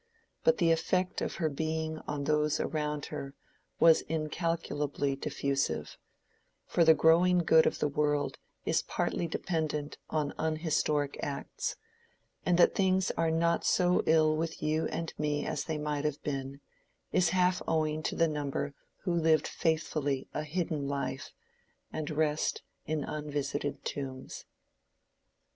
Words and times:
But 0.43 0.57
the 0.57 0.71
effect 0.71 1.21
of 1.21 1.35
her 1.35 1.47
being 1.47 1.99
on 2.07 2.23
those 2.23 2.59
around 2.59 3.05
her 3.13 3.35
was 3.79 4.01
incalculably 4.09 5.15
diffusive: 5.15 5.95
for 6.65 6.83
the 6.83 6.95
growing 6.95 7.37
good 7.37 7.67
of 7.67 7.77
the 7.77 7.87
world 7.87 8.39
is 8.65 8.81
partly 8.81 9.27
dependent 9.27 9.99
on 10.09 10.33
unhistoric 10.39 11.19
acts; 11.21 11.75
and 12.47 12.57
that 12.57 12.73
things 12.73 13.11
are 13.11 13.29
not 13.29 13.63
so 13.63 14.01
ill 14.07 14.35
with 14.35 14.63
you 14.63 14.87
and 14.87 15.13
me 15.19 15.45
as 15.45 15.65
they 15.65 15.77
might 15.77 16.03
have 16.05 16.23
been, 16.23 16.61
is 17.11 17.29
half 17.29 17.61
owing 17.67 18.01
to 18.01 18.15
the 18.15 18.27
number 18.27 18.73
who 19.03 19.13
lived 19.13 19.47
faithfully 19.47 20.27
a 20.33 20.41
hidden 20.43 20.87
life, 20.87 21.29
and 21.93 22.09
rest 22.09 22.63
in 22.87 23.03
unvisited 23.03 23.85
tombs. 23.85 24.45